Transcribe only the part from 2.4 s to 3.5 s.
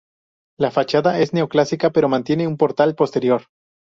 un portal posterior.